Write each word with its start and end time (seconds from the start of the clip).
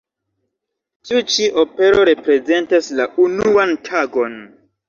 Tiu-ĉi 1.09 1.45
opero 1.65 2.07
reprezentas 2.11 2.91
la 3.01 3.07
"unuan 3.27 3.77
tagon". 3.91 4.43